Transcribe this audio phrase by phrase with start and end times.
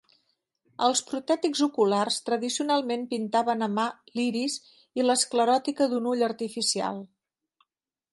[0.85, 3.85] Els protètics oculars tradicionalment pintaven a mà
[4.15, 4.55] l'iris
[5.01, 6.99] i l'escleròtica d'un ull artificial.